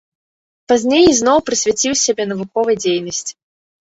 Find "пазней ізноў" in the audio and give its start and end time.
0.71-1.37